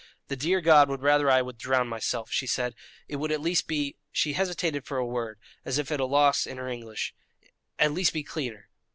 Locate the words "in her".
6.47-6.67